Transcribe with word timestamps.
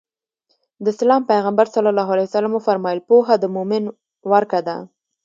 د 0.83 0.85
اسلام 0.93 1.21
پيغمبر 1.31 1.65
ص 1.73 1.75
وفرمايل 2.55 2.99
پوهه 3.09 3.35
د 3.39 3.45
مؤمن 3.55 3.83
ورکه 4.31 4.59
ده. 4.67 4.77